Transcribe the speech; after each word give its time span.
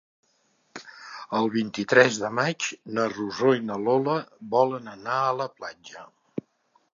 El 1.39 1.49
vint-i-tres 1.55 2.17
de 2.21 2.31
maig 2.37 2.67
na 2.95 3.05
Rosó 3.11 3.51
i 3.59 3.63
na 3.67 3.77
Lola 3.83 4.17
volen 4.57 4.91
anar 4.95 5.21
a 5.29 5.37
la 5.43 5.49
platja. 5.61 6.09